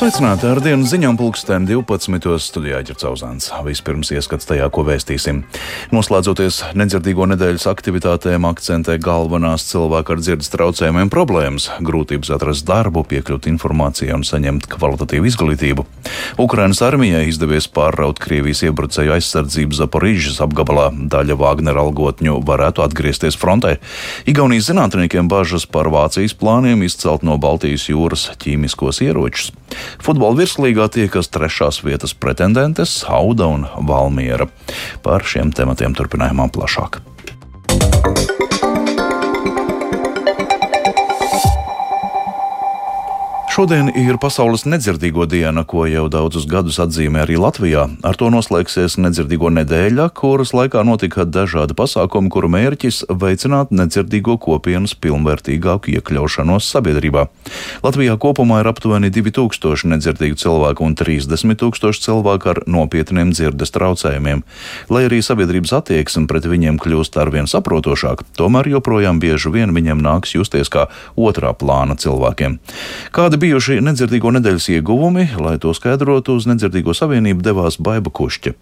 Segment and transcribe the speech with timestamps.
[0.00, 2.30] Sveicināti ar dienas ziņām pulksteni 12.
[2.40, 3.50] studijā ģercauzāns.
[3.66, 5.42] Vispirms ieskats tajā, ko vēstīsim.
[5.92, 13.50] Noslēdzoties nedzirdīgo nedēļas aktivitātēm, akcentē galvenās cilvēku ar dzirdes traucējumiem problēmas- grūtības atrast darbu, piekļūt
[13.52, 15.84] informācijai un saņemt kvalitatīvu izglītību.
[16.38, 20.96] Ukrainas armijai izdevies pārraut Krievijas iebrucēju aizsardzību Zaporīžas apgabalā.
[20.96, 23.76] Daļa Vāgnera algotņu varētu atgriezties frontē.
[24.24, 29.52] Igaunijas zinātniekiem bažas par Vācijas plāniem izcelt no Baltijas jūras ķīmiskos ieročus.
[30.02, 34.48] Futbola virslīgā tiekas trešās vietas pretendentes Auda un Valmiera.
[35.04, 37.02] Par šiem tematiem turpinājumā plašāk.
[43.60, 47.82] Šodien ir Pasaules nedzirdīgo diena, ko jau daudzus gadus atzīmē arī Latvijā.
[48.00, 54.94] Ar to noslēgsies nedzirdīgo nedēļa, kuras laikā notika dažādi pasākumi, kuru mērķis- veicināt nedzirdīgo kopienas
[54.96, 57.26] pilnvērtīgāku iekļaušanos sabiedrībā.
[57.84, 64.42] Latvijā kopumā ir aptuveni 2000 nedzirdīgu cilvēku un 30 tūkstoši cilvēku ar nopietniem dzirdes traucējumiem.
[64.88, 70.32] Lai arī sabiedrības attieksme pret viņiem kļūst arvien saprotošāka, tomēr joprojām bieži vien viņiem nāks
[70.32, 72.58] justies kā otrā plāna cilvēkiem.
[73.12, 78.54] Kādi bijuši nedzirdīgo nedēļas ieguvumi, lai to skaidrotu, uz Nedzirdīgo savienību devās Baiba Kušķa.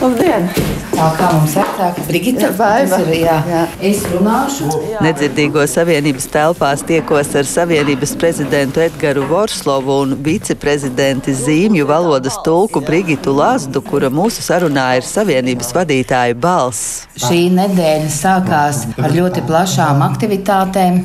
[0.00, 0.46] Labdien!
[0.94, 3.00] Tā kā mums apsāk, Brigita, Baiba.
[3.02, 3.34] ir, jā.
[3.50, 3.62] Jā.
[3.84, 4.68] Es runāšu.
[5.04, 13.34] Nedzirdīgo savienības telpās tiekos ar Savienības prezidentu Edgars Vorslovu un viceprezidenti zīmju valodas tulku Brigitu
[13.36, 17.04] Lazdu, kura mūsu sarunā ir Savienības vadītāja balss.
[17.26, 21.02] Šī nedēļa sākās ar ļoti plašām aktivitātēm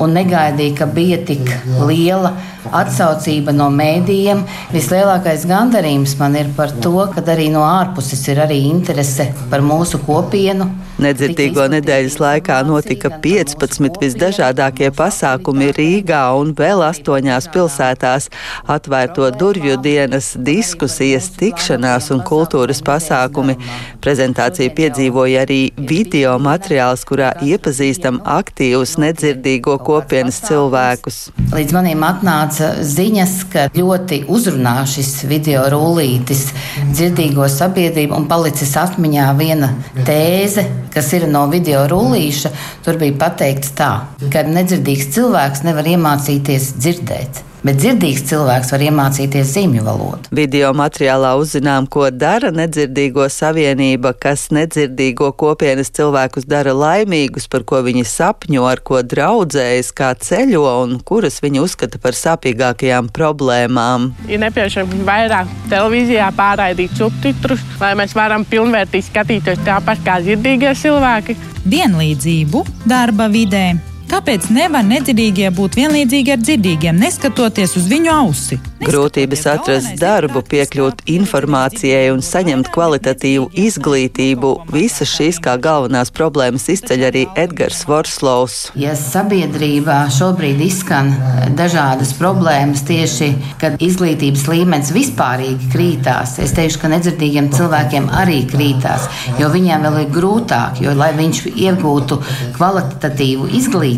[0.00, 1.48] un negaidīja, ka bija tik
[1.88, 2.34] liela
[2.74, 4.42] atsaucība no mēdījiem.
[4.72, 10.00] Vislielākais gandarījums man ir par to, ka arī no ārpuses ir arī interese par mūsu
[10.04, 10.68] kopienu.
[10.98, 18.26] Nedzirdīgo nedēļas laikā notika 15 visdažādākie pasākumi Rīgā un vēl astoņās pilsētās-
[18.76, 23.56] atvērto durvju dienas, diskusijas, tikšanās un kultūras pasākumi.
[24.02, 31.18] Prezentāciju piedzīvoja arī video materiāls, kurā iepazīstam aktīvus nedzirdīgo kopienas cilvēkus.
[31.54, 36.48] Līdz manim atnāca ziņas, ka ļoti uzrunā šis video rullītis
[36.92, 39.72] dzirdīgo sabiedrību un palicis atmiņā viena
[40.06, 42.54] tēze, kas ir no video rullīša.
[42.86, 43.92] Tur bija pateikts tā,
[44.32, 47.47] ka nedzirdīgs cilvēks nevar iemācīties dzirdēt.
[47.66, 50.30] Bet dzirdīgs cilvēks var iemācīties zīmju valodu.
[50.34, 57.82] Video materiālā uzzinām, ko dara nedzirdīgo savienība, kas nedzirdīgo kopienas cilvēkus dara laimīgus, par ko
[57.86, 64.12] viņi sapņo, ar ko draudzējas, kā ceļo un kuras viņi uzskata par sāpīgākajām problēmām.
[64.30, 71.38] Ir nepieciešams vairāk televīzijā pārraidīt subtitrus, lai mēs varam pilnvērtīgi skatīties tāpat kā dzirdīgie cilvēki.
[71.68, 73.87] Vienlīdzību darba vidē.
[74.08, 78.56] Kāpēc nevar nedzirdīgie būt vienlīdzīgi ar dzirdīgiem, neskatoties uz viņu ausi?
[78.78, 84.52] Grūtības atrast darbu, piekļūt informācijai un saņemt kvalitatīvu izglītību.
[84.72, 88.56] Visas šīs kā galvenās problēmas izceļ arī Edgars Vorslovs.
[88.78, 91.10] Ja sabiedrībā šobrīd izskan
[91.58, 99.10] dažādas problēmas tieši, kad izglītības līmenis vispārīgi krītās, es teikšu, ka nedzirdīgiem cilvēkiem arī krītās,
[99.42, 102.22] jo viņiem vēl ir grūtāk, jo lai viņš iegūtu
[102.56, 103.97] kvalitatīvu izglītību,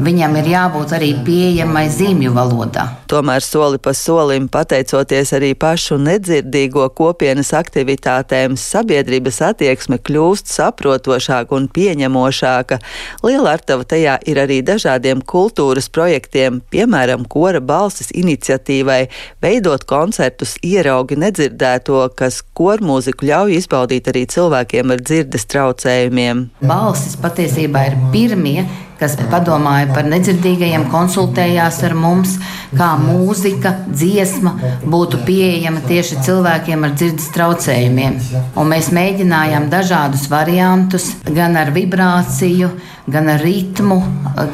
[0.00, 2.86] viņam ir jābūt arī pieejamai zīmju valodā.
[3.10, 11.66] Tomēr soli pa solim, pateicoties arī pašu nedzirdīgo kopienas aktivitātēm, sabiedrības attieksme kļūst saprotošāka un
[11.74, 12.78] pieņemošāka.
[13.26, 19.00] Liela artava tajā ir arī dažādiem kultūras projektiem, piemēram, kora balsis iniciatīvai,
[19.42, 26.46] veidot koncertus ieraugi nedzirdēto, kas kormūziku ļauj izbaudīt arī cilvēkiem ar dzirdes traucējumiem.
[26.62, 28.64] Balsis patiesībā ir pirmie
[29.00, 32.36] kas padomāja par nedzirdīgajiem, konsultējās ar mums,
[32.76, 34.52] kā mūzika, dziesma
[34.84, 38.18] būtu pieejama tieši cilvēkiem ar dzirdes traucējumiem.
[38.60, 42.68] Un mēs mēģinājām dažādus variantus, gan ar vibrāciju,
[43.10, 43.96] gan ar ritmu,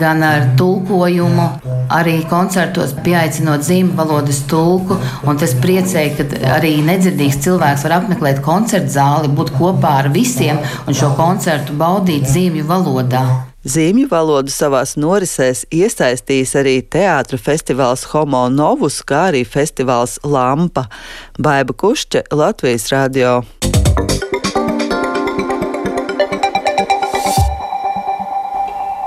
[0.01, 1.49] gan ar tulkojumu.
[1.97, 4.97] Arī koncertos pieaicinot zīmju valodas tulku,
[5.27, 10.63] un tas priecēja, ka arī nedzirdīgs cilvēks var apmeklēt koncertu zāli, būt kopā ar visiem
[10.87, 13.27] un šo koncertu baudīt zīmju valodā.
[13.67, 20.87] Zīmju valodu savās norisēs iesaistījis arī teātris festivāls Homo Novus, kā arī festivāls Lampa.
[21.43, 23.41] Baiba Kušķe, Latvijas radio.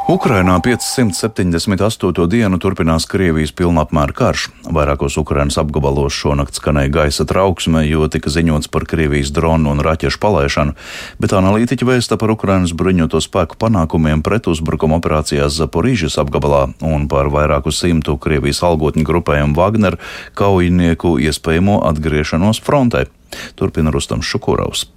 [0.09, 2.25] Ukrainā 578.
[2.25, 4.47] dienu turpinās Krievijas pilnapmēra karš.
[4.73, 10.17] Vairākos Ukrainas apgabalos šonakt skanēja gaisa trauksme, jo tika ziņots par Krievijas dronu un raķešu
[10.17, 10.73] palaišanu,
[11.21, 17.29] bet analītiķi vēsta par Ukrainas bruņoto spēku panākumiem pret uzbrukuma operācijās Zaporīžas apgabalā un par
[17.29, 20.01] vairāku simtu Krievijas algotņu grupējumu Wagner
[20.33, 23.05] kaujinieku iespējamo atgriešanos frontē.
[23.61, 24.89] Turpina Rustams Šukurovs.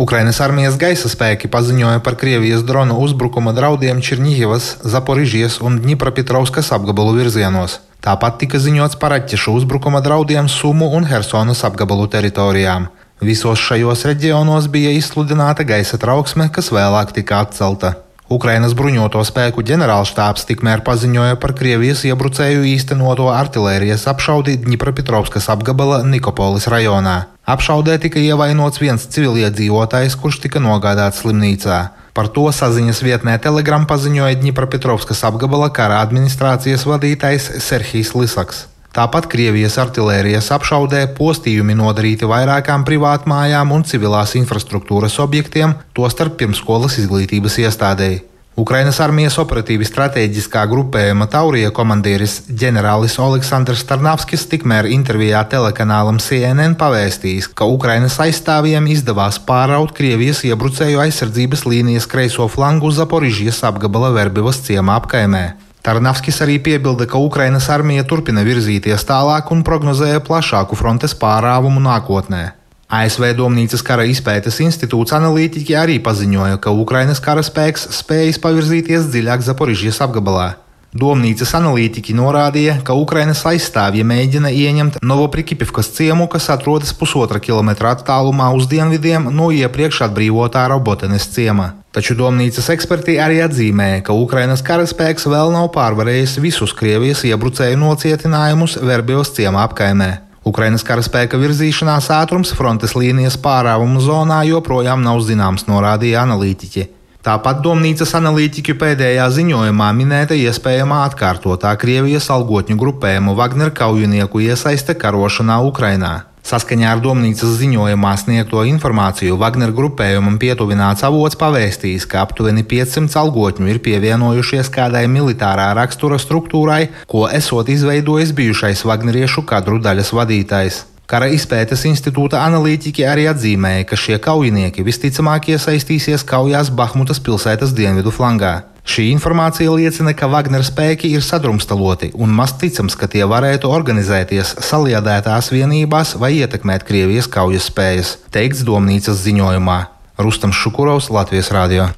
[0.00, 7.18] Ukrainas armijas gaisa spēki paziņoja par Krievijas dronu uzbrukuma draudiem Čirņģivas, Zaporižijas un Dņipropetrauskas apgabalu
[7.18, 7.74] virzienos.
[8.00, 12.88] Tāpat tika ziņots par atķešu uzbrukuma draudiem Sumu un Helsonas apgabalu teritorijām.
[13.20, 17.98] Visos šajos reģionos bija izsludināta gaisa trauksme, kas vēlāk tika atcelta.
[18.30, 26.68] Ukrainas bruņoto spēku ģenerālštābs tikmēr paziņoja par Krievijas iebrucēju īstenoto artilērijas apšaudi Dņipropetrovskas apgabala Nikopolis
[26.70, 27.16] rajonā.
[27.50, 31.82] Apšaudē tika ievainots viens civiliedzīvotājs, kurš tika nogādāts slimnīcā.
[32.14, 38.68] Par to saziņas vietnē Telegram paziņoja Dņipropetrovskas apgabala kara administrācijas vadītājs Serhijs Lisaks.
[38.90, 47.60] Tāpat Krievijas artilērijas apšaudē postījumi nodarīti vairākām privātmājām un civilās infrastruktūras objektiem, tostarp pirmskolas izglītības
[47.62, 48.24] iestādēji.
[48.58, 57.52] Ukrainas armijas operatīvi strateģiskā grupējuma Taurija komandieris ģenerālis Aleksandrs Tarnavskis tikmēr intervijā telekanālam CNN pavēstījis,
[57.54, 64.98] ka Ukrainas aizstāvjiem izdevās pāraut Krievijas iebrucēju aizsardzības līnijas kreiso flangu Zaporižijas apgabala Verbivas ciemā
[64.98, 65.69] apkaimē.
[65.80, 72.50] Tarnavskis arī piebilda, ka Ukrainas armija turpina virzīties tālāk un prognozēja plašāku frontes pārāvumu nākotnē.
[72.90, 80.02] ASV Domnīcas kara izpētes institūts analītiķi arī paziņoja, ka Ukrainas karaspēks spējas pavirzīties dziļāk Zaporižijas
[80.04, 80.48] apgabalā.
[80.90, 88.50] Domnīcas analītiķi norādīja, ka Ukrainas aizstāvji mēģina ieņemt Novoprikipivkas ciemu, kas atrodas pusotra kilometra attālumā
[88.58, 91.76] uz dienvidiem no iepriekš atbrīvotā Robotenes ciema.
[91.90, 98.76] Taču Domnīcas eksperti arī atzīmēja, ka Ukrainas karaspēks vēl nav pārvarējis visus Krievijas iebrucēju nocietinājumus
[98.78, 100.10] Verbijos ciemā apkaimē.
[100.46, 106.86] Ukrainas karaspēka virzīšanās ātrums frontes līnijas pārāvuma zonā joprojām nav zināms, norādīja analītiķi.
[107.26, 115.58] Tāpat Domnīcas analītiķu pēdējā ziņojumā minēta iespējamā atkārtotā Krievijas algotņu grupējumu Wagner kaujinieku iesaiste karošanā
[115.66, 116.29] Ukrainā.
[116.46, 123.68] Saskaņā ar Domnīcas ziņojumā sniegto informāciju Wagner grupējumam pietuvināts avots pavēstījis, ka aptuveni 500 algotņu
[123.70, 130.80] ir pievienojušies kādai militārā rakstura struktūrai, ko esot izveidojis bijušais Wagneriešu kadru daļas vadītājs.
[131.10, 138.14] Kara izpētes institūta analītiķi arī atzīmēja, ka šie kaujinieki visticamāk iesaistīsies kaujās Bahmutas pilsētas dienvidu
[138.14, 138.52] flangā.
[138.86, 144.56] Šī informācija liecina, ka Wagner spēki ir sadrumstaloti un maz ticams, ka tie varētu organizēties
[144.64, 149.80] saliedētās vienībās vai ietekmēt Krievijas kaujas spējas, teikts Domnīcas ziņojumā.
[150.20, 151.90] Rustam Šukurovs, Latvijas Rādio.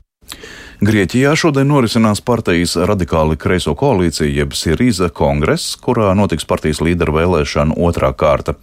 [0.82, 7.76] Grieķijā šodien norisinās partijas radikāli kreiso koalīcija, jeb Sirīza kongress, kurā notiks partijas līderu vēlēšana
[7.86, 8.56] otrā kārta.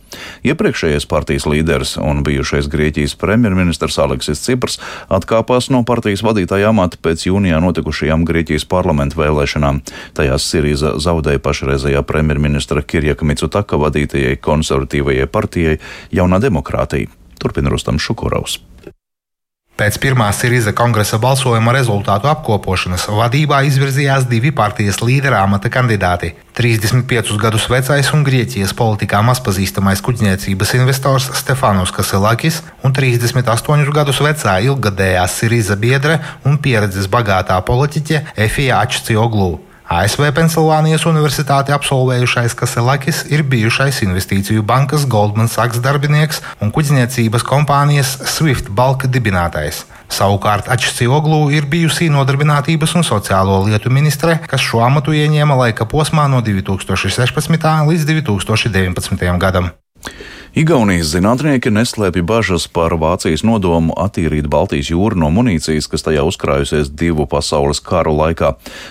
[0.43, 7.23] Iepriekšējais partijas līderis un bijušais Grieķijas premjerministrs Aleksis Ciprs atkāpās no partijas vadītāja amata pēc
[7.29, 9.79] jūnijā notikušajām Grieķijas parlamentu vēlēšanām.
[10.19, 15.79] Tajās Sirīza zaudēja pašreizējā premjerministra Kirjaka Mitsutaka vadītajai konservatīvajai partijai
[16.11, 17.15] Jaunā demokrātija.
[17.39, 18.59] Turpina Rustam Šukurovs.
[19.79, 26.33] Pēc pirmā Siriza kongresa balsojuma rezultātu apkopošanas vadībā izvirzījās divi partijas līdera amata kandidāti.
[26.59, 34.57] 35 gadus vecais un Grieķijas politikā mazpazīstamais kuģniecības investors Stefanos Kaselakis un 38 gadus vecā
[34.67, 39.68] ilgadējā Siriza biedre un pieredzes bagātā politiķe Efija Ačcioglu.
[39.89, 48.11] ASV Pensilvānijas Universitāti absolvējušais Kaselakis ir bijušais investīciju bankas Goldman Sachs darbinieks un kuģniecības kompānijas
[48.29, 49.81] Swift Balka dibinātais.
[50.13, 56.27] Savukārt Ačcioglu ir bijusī nodarbinātības un sociālo lietu ministre, kas šo amatu ieņēma laika posmā
[56.29, 57.65] no 2016.
[57.89, 59.25] līdz 2019.
[59.41, 59.73] gadam.
[60.59, 66.89] Igaunijas zinātnieki neslēpj bažas par Vācijas nodomu attīrīt Baltijas jūru no munīcijas, kas tajā uzkrājusies
[66.99, 68.49] divu pasaules karu laikā.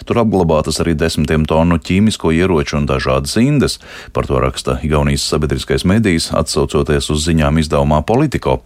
[0.08, 3.76] Tur apglabātas arī desmitiem tonu ķīmisko ieroču un dažādas indes.
[4.16, 8.62] Par to raksta Igaunijas sabiedriskais medijs, atsaucoties uz ziņām izdevumā Politico.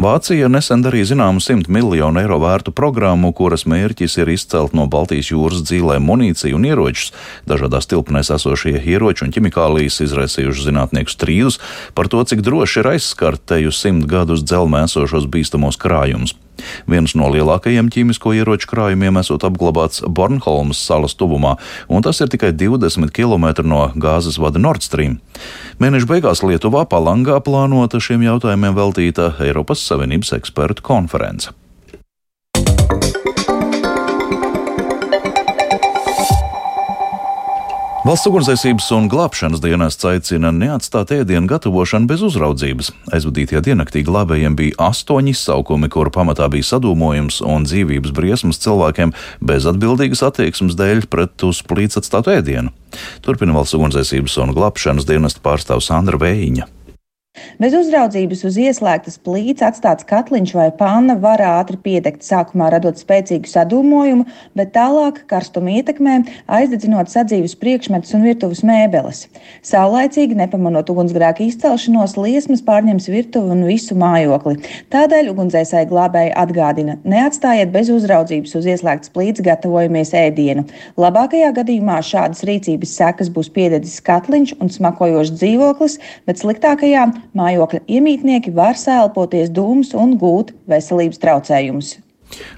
[0.00, 5.30] Vācija nesen darīja zināmu 100 miljonu eiro vērtu programmu, kuras mērķis ir izcelt no Baltijas
[5.32, 7.12] jūras dzīlēm munīciju un ieročus.
[7.50, 11.60] Dažādās tilpnēs esošie ieroči un ķimikālijas izraisījuši zinātnieku strīdus
[11.94, 16.36] par to, cik droši ir aizskart teju simt gadus dzelmē esošos bīstamos krājumus.
[16.90, 21.56] Viens no lielākajiem ķīmisko ieroču krājumiem esot apglabāts Bornholmas salas tuvumā,
[21.88, 25.20] un tas ir tikai 20 km no gāzes vada Nord Stream.
[25.80, 31.54] Mēneša beigās Lietuvā Palangā plānota šiem jautājumiem veltīta Eiropas Savienības ekspertu konference.
[38.00, 42.88] Valsts ugunsdzēsības un glābšanas dienests aicina neatstāt ēdienu gatavošanu bez uzraudzības.
[43.12, 49.12] Aizvadītajā diennaktī glābējiem bija astoņi izsaukumi, kuru pamatā bija sadūmojums un dzīvības briesmas cilvēkiem
[49.44, 52.72] bez atbildīgas attieksmes dēļ pret uz plīts atstātu ēdienu.
[53.20, 56.72] Turpina valsts ugunsdzēsības un glābšanas dienesta pārstāvs Sandra Vējiņa.
[57.60, 63.46] Bez uzraudzības uz ieslēgtas plīts atstāts katliņš vai panna var ātri piedegt, sākumā radot spēcīgu
[63.46, 64.24] sadūmojumu,
[64.56, 66.16] bet tālāk karstuma ietekmē
[66.56, 69.26] aizdedzinot sadzīves priekšmetus un virtuves mēbeles.
[69.68, 74.56] Saulaicīgi, nepamanot ugunsgrēku izcelšanos, liesmas pārņems virtuvi un visu mājokli.
[74.90, 80.66] Tādēļ ugunsdzēsēji glābēji atgādina: neatstājiet bez uzraudzības uz ieslēgtas plīts gatavojamies ēdienu.
[80.98, 88.54] Labākajā gadījumā šādas rīcības sekas būs piededzis katliņš un smakojošs dzīvoklis, bet sliktākajā mājokļa iemītnieki
[88.56, 91.98] var sēlpoties dūmus un gūt veselības traucējumus.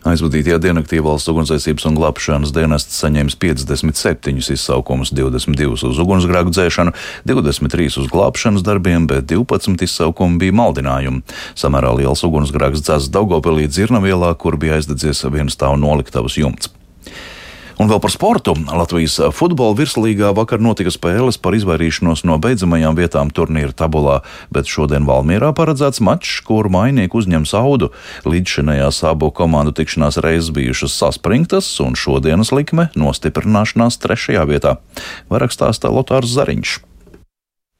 [0.04, 6.92] Aizvadītajā diennaktī valsts ugunsdzēsības un glābšanas dienests saņēmis 57 izsaukumus, 22 uz ugunsgrēku dzēšanu,
[7.28, 11.24] 23 uz glābšanas darbiem, bet 12 izsaukumi bija maldinājumi.
[11.56, 16.72] Samērā liels ugunsgrēks dzēs Daugopilī dzirnavielā, kur bija aizdedzies viens stāvu noliktavas jumts.
[17.82, 18.52] Un vēl par sportu.
[18.70, 24.20] Latvijas futbola virslīgā vakar notika spēles par izvairīšanos no beidzamajām vietām turnīra tabulā,
[24.54, 27.90] bet šodien Valmierā paredzēts mačs, kur mainieku uzņems audu.
[28.22, 34.76] Līdzšinējās abu komandu tikšanās reizes bijušas saspringtas, un šodienas likme nostiprināšanās trešajā vietā.
[35.26, 36.78] Vairāk stāstā Lotārs Zariņš.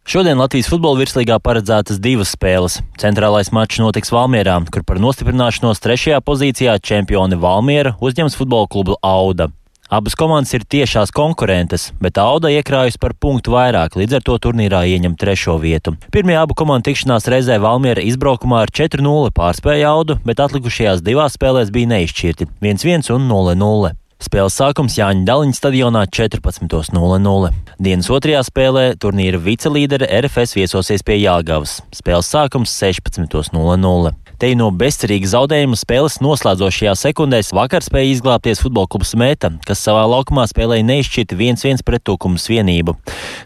[0.02, 2.82] Šodien Latvijas futbola virslīgā paredzētas divas spēles.
[2.99, 9.52] Centrālais mačs notiks Valmierā, kur par nostiprināšanos trešajā pozīcijā čempioni Valmiera uzņems futbola klubu Auda.
[9.93, 14.79] Abas komandas ir tiešās konkurentes, bet Auda iekrājas par punktu vairāk, līdz ar to turnīrā
[14.89, 15.93] ieņem trešo vietu.
[16.17, 21.69] Pirmajā abu komandu tikšanās reizē Valmiera izbraukumā ar 4-0 pārspēja Audu, bet atlikušajās divās spēlēs
[21.75, 23.93] bija neizšķirti- 1-1 un 0-0.
[24.23, 27.53] Spēles sākums Jāņa Daliņa stadionā 14.00.
[27.79, 31.83] Dienas otrajā spēlē turnīra vicelīdere RFS viesosies pie Jāgavas.
[31.93, 34.15] Spēles sākums 16.00.
[34.43, 40.01] Te no bezcerīga zaudējuma spēles noslēdzošajā sekundēs vakar spēja izglābties futbola klubs Mēta, kas savā
[40.11, 42.97] laukumā spēlēja neizšķirti 1-1 pret Tukums vienību.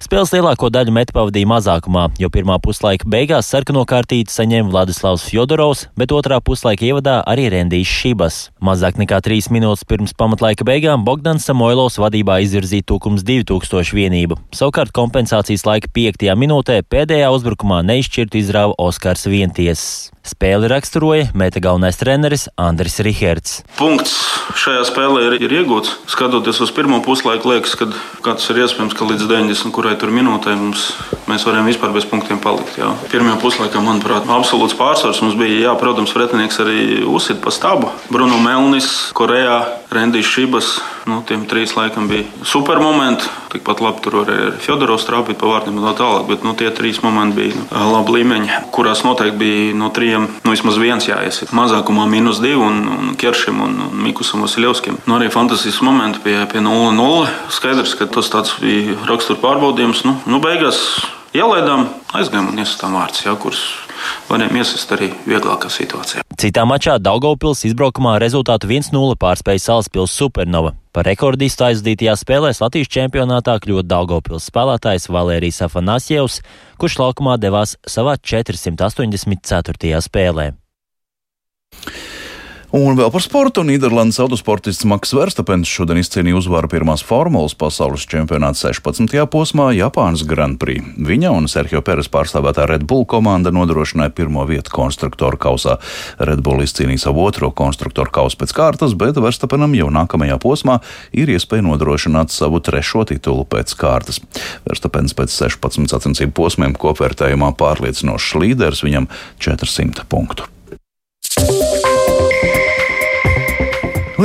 [0.00, 5.84] Spēles lielāko daļu Mēta pavadīja mazākumā, jo pirmā puslaika beigās sarkano kārtīti saņēma Vladislavs Fjodorovs,
[6.00, 8.40] bet otrā puslaika ievadā arī Rendijs Šibas.
[8.64, 14.40] Mazāk nekā trīs minūtes pirms pamatlaika beigām Bogdans Samoilovs vadībā izvirzīja Tukums 2000 vienību.
[14.56, 19.90] Savukārt kompensācijas laika piektajā minūtē pēdējā uzbrukumā neizšķirtu izrāva Oskars Vienties.
[20.26, 23.60] Spēli raksturoja meta galvenais treneris Andris Riherts.
[23.78, 24.16] Punkts
[24.58, 25.92] šajā spēlē ir, ir iegūts.
[26.10, 27.86] Skatoties uz pirmo puslaiku, liekas, ka,
[28.24, 30.88] tas ir iespējams, ka līdz 90 kurai tur minūtē mums,
[31.30, 32.74] mēs varējām vispār bez punktiem palikt.
[32.80, 32.90] Jā.
[33.12, 35.68] Pirmajā puslaikā, manuprāt, absolūts pārsvars mums bija.
[35.68, 37.92] Jā, protams, pretinieks arī uzsit pa stabu.
[38.10, 39.62] Bruno Melnis, Korejā,
[39.94, 40.74] Rendijs Šibas.
[41.06, 43.28] Nu, tiem trīs laikam bija super momenti.
[43.52, 46.26] Tikpat labi tur arī Fjodorovs trāpīt pa vārtiem un tā tālāk.
[46.32, 50.50] Bet nu, tie trīs momenti bija nu, labi līmeņi, kurās noteikti bija no trījiem nu,
[50.50, 51.54] vismaz viens jāiesiet.
[51.54, 54.98] Mazākumā minus divi un, un Keršim un, un Mikusam Vasiljovskim.
[55.06, 57.30] Nu, arī fantastisks moments pie, pie 0-0.
[57.54, 60.02] Skaidrs, ka tas bija rakstura pārbaudījums.
[60.08, 60.82] Nu, nu, beigās
[61.36, 63.62] ielaidām, aizgājām un iesastām vārdus, ja, kurus
[64.28, 66.24] varējām iesist arī vieglākā situācijā.
[66.40, 70.74] Citā mačā Daugopils izbraukumā rezultātu 1-0 pārspēja Salaspils Supernova.
[70.96, 76.40] Par rekordistu aizdītajā spēlēs Latvijas čempionātā kļuva Daugopils spēlētājs Valērijas Afanasjevs,
[76.80, 80.04] kurš laukumā devās savā 484.
[80.08, 80.52] spēlē.
[82.76, 83.62] Un vēl par sportu.
[83.64, 89.14] Nīderlandes autosportists Maks Verstapens šodien izcīnīja uzvaru pirmās formulas pasaules čempionāta 16.
[89.32, 90.84] posmā Japānas Grand Prix.
[91.08, 95.78] Viņa un Sergio Peres pārstāvētā Red Bull komanda nodrošināja pirmo vietu konstruktoru kausā.
[96.20, 100.76] Red Bull izcīnīja savu otro konstruktoru kausu pēc kārtas, bet Verstapenam jau nākamajā posmā
[101.16, 104.20] ir iespēja nodrošināt savu trešo titulu pēc kārtas.
[104.68, 109.08] Verstapens pēc 16 sacensību posmiem kopvērtējumā pārliecinošs līderis, viņam
[109.40, 110.50] 400 punktu.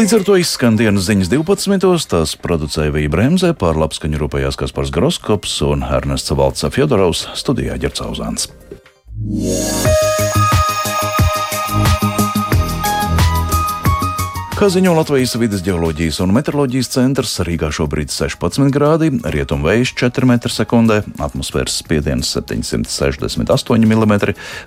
[0.02, 2.08] Līdz ar to izskan dienas ziņas 12.
[2.10, 8.48] Tās producēja Vija Bremzē, pār labskaņu rūpējās Kaspars Groskops un Ernests Valts Fjodorovs studijā Ģercauzāns.
[14.58, 21.00] Kā ziņo Latvijas vidas geoloģijas un meteoroloģijas centrs, Rīgā šobrīd 16 grādi, rietumvējš 4 m2,
[21.30, 24.20] atmosfēras spiediens 768 mm,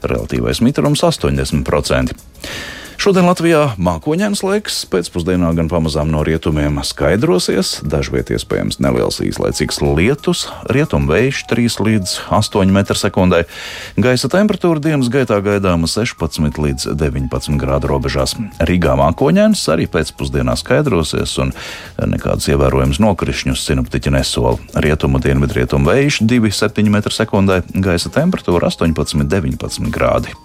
[0.06, 2.83] relatīvais mitrums 80%.
[2.94, 10.44] Šodien Latvijā mākoņdienas laiks pēcpusdienā gan pamazām no rietumiem skaidrosies, dažviet iespējams neliels īslaicīgs lietus,
[10.70, 13.42] rietumu vējš 3 līdz 8 m2.
[13.98, 18.36] Gaisa temperatūra dienas gaitā gaidāma 16 līdz 19 grādu robežās.
[18.62, 21.52] Rīgā mākoņdienas arī pēcpusdienā skaidrosies un
[21.98, 24.56] nekādas ievērojamas nokrišņus sinoptiķi nesola.
[24.86, 30.43] Rietumu dienvidrietumu vējš 2,7 m2, gaisa temperatūra 18-19 grādi.